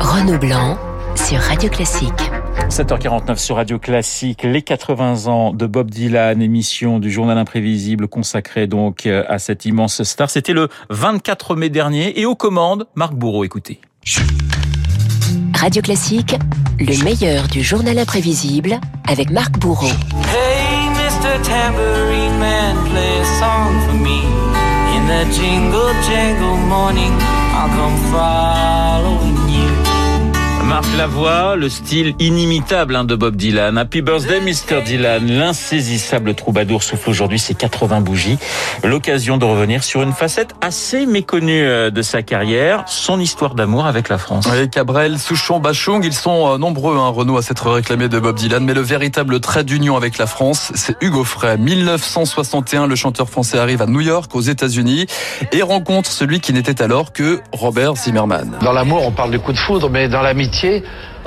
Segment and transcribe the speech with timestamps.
[0.00, 0.78] Renaud Blanc
[1.14, 2.30] sur Radio Classique.
[2.68, 8.66] 7h49 sur Radio Classique, les 80 ans de Bob Dylan, émission du journal imprévisible consacrée
[8.66, 10.30] donc à cette immense star.
[10.30, 13.80] C'était le 24 mai dernier et aux commandes, Marc Bourreau, écoutez.
[15.54, 16.36] Radio Classique,
[16.78, 18.78] le meilleur du journal imprévisible
[19.08, 19.86] avec Marc Bourreau.
[19.86, 21.40] Hey, Mr.
[21.42, 24.53] Tambourine Man, play a song for me.
[25.04, 29.43] In the jingle jangle morning, I'll come following.
[30.68, 33.76] Marc Lavoie, le style inimitable hein, de Bob Dylan.
[33.76, 34.82] Happy birthday, Mr.
[34.82, 35.26] Dylan.
[35.26, 38.38] L'insaisissable troubadour souffle aujourd'hui ses 80 bougies.
[38.82, 43.86] L'occasion de revenir sur une facette assez méconnue euh, de sa carrière, son histoire d'amour
[43.86, 44.46] avec la France.
[44.50, 48.36] Oui, Cabrel, Souchon, Bachung, ils sont euh, nombreux, hein, Renault, à s'être réclamé de Bob
[48.36, 48.64] Dylan.
[48.64, 51.58] Mais le véritable trait d'union avec la France, c'est Hugo Frey.
[51.58, 55.06] 1961, le chanteur français arrive à New York, aux États-Unis,
[55.52, 58.58] et rencontre celui qui n'était alors que Robert Zimmerman.
[58.62, 60.53] Dans l'amour, on parle de coup de foudre, mais dans l'amitié,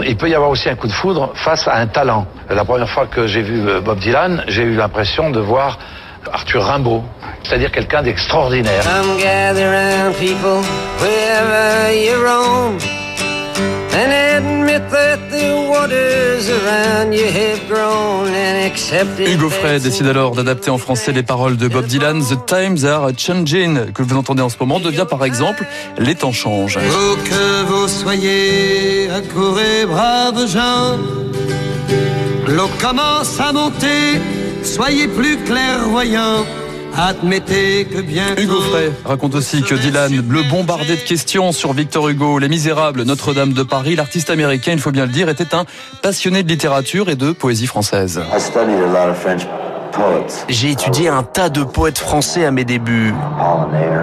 [0.05, 2.27] il peut y avoir aussi un coup de foudre face à un talent.
[2.49, 5.79] La première fois que j'ai vu euh, Bob Dylan, j'ai eu l'impression de voir
[6.31, 7.03] Arthur Rimbaud,
[7.43, 8.83] c'est-à-dire quelqu'un d'extraordinaire.
[19.27, 22.21] Hugo Frey décide alors d'adapter en français les paroles de Bob Dylan.
[22.21, 25.65] The Times Are Changing, que vous entendez en ce moment, devient par exemple
[25.97, 26.77] Les temps changent.
[26.77, 27.17] Oh.
[32.47, 34.19] L'eau commence à monter,
[34.63, 36.45] soyez plus clairvoyants.
[36.99, 42.09] Admettez que bien Hugo Frey raconte aussi que Dylan, le bombardé de questions sur Victor
[42.09, 45.65] Hugo, Les Misérables, Notre-Dame de Paris, l'artiste américain, il faut bien le dire, était un
[46.01, 48.19] passionné de littérature et de poésie française.
[50.49, 53.13] J'ai étudié un tas de poètes français à mes débuts.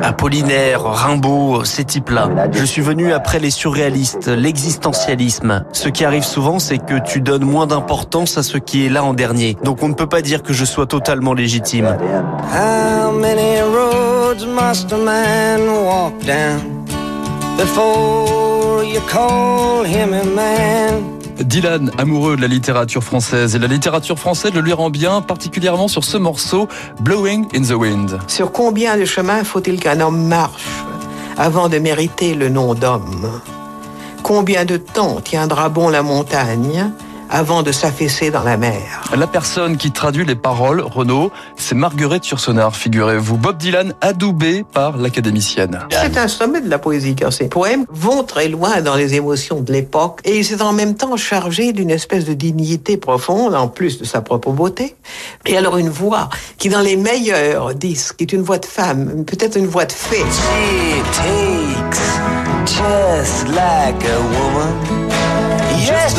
[0.03, 2.29] Apollinaire, Rimbaud, ces types-là.
[2.53, 5.65] Je suis venu après les surréalistes, l'existentialisme.
[5.73, 9.05] Ce qui arrive souvent, c'est que tu donnes moins d'importance à ce qui est là
[9.05, 9.57] en dernier.
[9.63, 11.97] Donc on ne peut pas dire que je sois totalement légitime.
[12.53, 16.85] How many roads must a man walk down
[17.57, 21.24] before you call him a man?
[21.41, 25.89] Dylan, amoureux de la littérature française, et la littérature française le lui rend bien, particulièrement
[25.89, 26.69] sur ce morceau,
[27.01, 28.19] Blowing in the Wind.
[28.29, 30.67] Sur combien de chemins faut-il qu'un homme marche
[31.37, 33.29] avant de mériter le nom d'homme?
[34.23, 36.91] Combien de temps tiendra bon la montagne?
[37.35, 42.29] Avant de s'affaisser dans la mer La personne qui traduit les paroles, Renaud, c'est Marguerite
[42.29, 43.37] Yourcenar, figurez-vous.
[43.37, 45.81] Bob Dylan adoubé par l'académicienne.
[45.91, 49.61] C'est un sommet de la poésie car ces poèmes vont très loin dans les émotions
[49.63, 53.99] de l'époque et c'est en même temps chargé d'une espèce de dignité profonde en plus
[53.99, 54.95] de sa propre beauté.
[55.45, 59.59] Et alors une voix qui dans les meilleurs disques est une voix de femme, peut-être
[59.59, 60.19] une voix de fée.
[60.19, 61.99] She takes
[62.65, 65.04] just like a woman.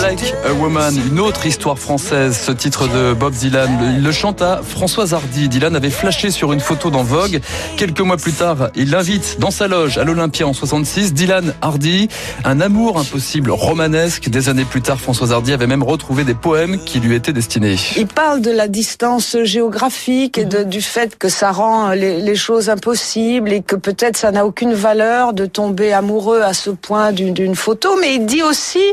[0.05, 3.95] A Woman, une autre histoire française, ce titre de Bob Dylan.
[3.97, 5.49] Il le chante à Françoise Hardy.
[5.49, 7.41] Dylan avait flashé sur une photo dans Vogue.
[7.75, 11.15] Quelques mois plus tard, il l'invite dans sa loge à l'Olympia en 66.
[11.15, 12.07] Dylan Hardy,
[12.43, 14.29] un amour impossible romanesque.
[14.29, 17.77] Des années plus tard, Françoise Hardy avait même retrouvé des poèmes qui lui étaient destinés.
[17.97, 22.69] Il parle de la distance géographique et du fait que ça rend les, les choses
[22.69, 27.55] impossibles et que peut-être ça n'a aucune valeur de tomber amoureux à ce point d'une
[27.55, 27.97] photo.
[27.99, 28.83] Mais il dit aussi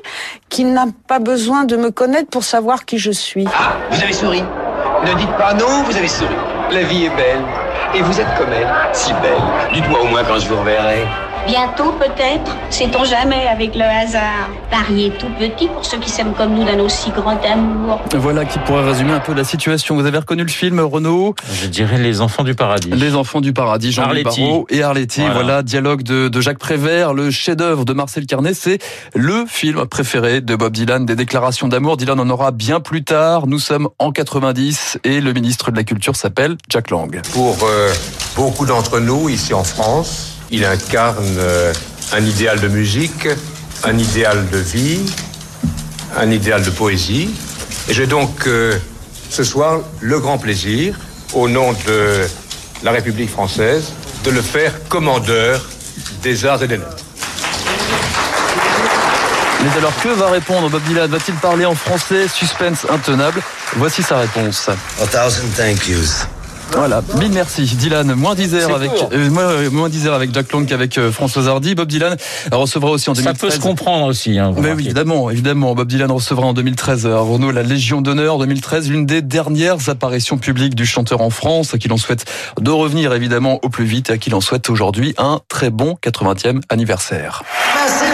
[0.49, 3.47] qu'il n'a pas besoin de me connaître pour savoir qui je suis.
[3.49, 4.43] Ah, vous avez souri.
[5.05, 6.35] Ne dites pas non, vous avez souri.
[6.71, 7.45] La vie est belle.
[7.95, 9.43] Et vous êtes comme elle, si belle.
[9.75, 11.07] Dites-moi au moins quand je vous reverrai.
[11.47, 14.49] Bientôt peut-être, sait-on jamais avec le hasard.
[14.71, 18.01] Paris est tout petit pour ceux qui s'aiment comme nous d'un aussi grand amour.
[18.15, 19.97] Voilà qui pourrait résumer un peu la situation.
[19.97, 22.91] Vous avez reconnu le film, Renaud Je dirais Les Enfants du Paradis.
[22.91, 24.41] Les Enfants du Paradis, Jean-Louis Arletty.
[24.43, 25.21] Barrault et Arletty.
[25.23, 25.35] Voilà.
[25.35, 25.63] Voilà.
[25.63, 28.55] dialogue de, de Jacques Prévert, le chef-d'œuvre de Marcel Carnet.
[28.55, 28.79] C'est
[29.15, 31.97] le film préféré de Bob Dylan, des déclarations d'amour.
[31.97, 33.47] Dylan en aura bien plus tard.
[33.49, 37.21] Nous sommes en 90 et le ministre de la Culture s'appelle Jack Lang.
[37.33, 37.93] Pour euh,
[38.37, 41.73] beaucoup d'entre nous ici en France, il incarne euh,
[42.13, 43.27] un idéal de musique,
[43.85, 45.01] un idéal de vie,
[46.17, 47.31] un idéal de poésie.
[47.89, 48.79] Et j'ai donc euh,
[49.31, 50.95] ce soir le grand plaisir,
[51.33, 52.27] au nom de
[52.83, 53.93] la République française,
[54.25, 55.65] de le faire commandeur
[56.23, 57.05] des arts et des lettres.
[59.63, 61.11] Mais alors que va répondre Bob Dylan?
[61.11, 62.29] Va-t-il parler en français?
[62.29, 63.41] Suspense intenable.
[63.77, 64.69] Voici sa réponse.
[64.69, 66.27] A thousand thank yous.
[66.75, 67.63] Voilà, mille merci.
[67.65, 69.11] Dylan, moins 10 heures C'est avec, court.
[69.13, 71.75] euh, moins, euh, moins 10 heures avec Jack Lang qu'avec euh, Françoise Hardy.
[71.75, 72.17] Bob Dylan
[72.51, 73.41] recevra aussi en Ça 2013.
[73.41, 74.39] peut se comprendre aussi.
[74.39, 75.75] Hein, Mais oui, évidemment, évidemment.
[75.75, 80.39] Bob Dylan recevra en 2013 à Renault la Légion d'honneur 2013, l'une des dernières apparitions
[80.39, 82.25] publiques du chanteur en France, à qui l'on souhaite
[82.61, 85.97] de revenir évidemment au plus vite et à qui l'on souhaite aujourd'hui un très bon
[86.03, 87.43] 80e anniversaire.
[87.75, 88.05] Merci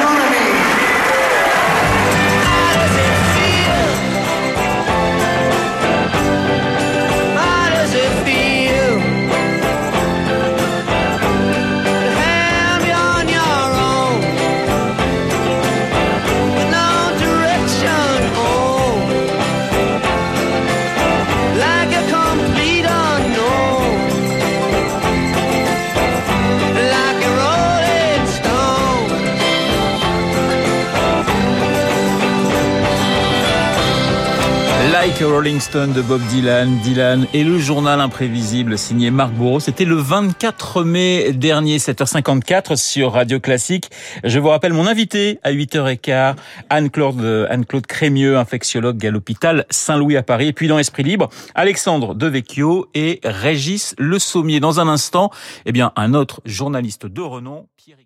[35.01, 39.61] Like Rolling Stone de Bob Dylan, Dylan et le journal imprévisible signé Marc Bourreau.
[39.61, 43.91] C'était le 24 mai dernier, 7h54 sur Radio Classique.
[44.25, 46.35] Je vous rappelle mon invité à 8h15,
[46.69, 50.49] Anne-Claude, Anne-Claude Crémieux, infectiologue à l'hôpital Saint-Louis à Paris.
[50.49, 54.59] Et puis dans Esprit Libre, Alexandre Devecchio et Régis Le Sommier.
[54.59, 55.31] Dans un instant,
[55.65, 57.99] eh bien, un autre journaliste de renom, Pierre